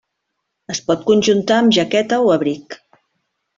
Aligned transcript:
Es 0.75 0.81
pot 0.87 1.03
conjuntar 1.09 1.59
amb 1.65 1.77
jaqueta 1.79 2.21
o 2.29 2.35
abric. 2.39 2.81